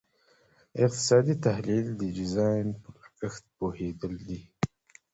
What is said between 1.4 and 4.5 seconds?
تحلیل د ډیزاین په لګښت پوهیدل دي.